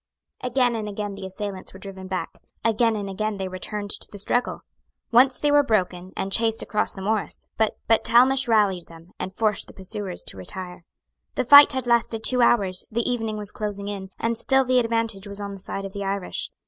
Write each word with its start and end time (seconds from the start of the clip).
Again 0.41 0.73
and 0.73 0.89
again 0.89 1.13
the 1.13 1.27
assailants 1.27 1.73
were 1.73 1.79
driven 1.79 2.07
back. 2.07 2.39
Again 2.65 2.95
and 2.95 3.07
again 3.07 3.37
they 3.37 3.47
returned 3.47 3.91
to 3.91 4.09
the 4.09 4.17
struggle. 4.17 4.61
Once 5.11 5.39
they 5.39 5.51
were 5.51 5.61
broken, 5.61 6.11
and 6.17 6.31
chased 6.31 6.63
across 6.63 6.95
the 6.95 7.03
morass; 7.03 7.45
but 7.55 7.77
Talmash 8.03 8.47
rallied 8.47 8.87
them, 8.87 9.11
and 9.19 9.31
forced 9.31 9.67
the 9.67 9.73
pursuers 9.75 10.23
to 10.23 10.37
retire. 10.37 10.85
The 11.35 11.45
fight 11.45 11.73
had 11.73 11.85
lasted 11.85 12.23
two 12.23 12.41
hours; 12.41 12.83
the 12.89 13.07
evening 13.07 13.37
was 13.37 13.51
closing 13.51 13.87
in; 13.87 14.09
and 14.17 14.39
still 14.39 14.65
the 14.65 14.79
advantage 14.79 15.27
was 15.27 15.39
on 15.39 15.53
the 15.53 15.59
side 15.59 15.85
of 15.85 15.93
the 15.93 16.03
Irish. 16.03 16.49